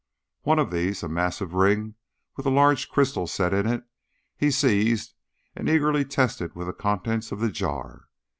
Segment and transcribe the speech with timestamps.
[0.41, 1.93] One of these, a massive ring
[2.35, 3.83] with a large crystal set in it,
[4.35, 5.13] he seized
[5.55, 8.05] and eagerly tested with the contents of the jar.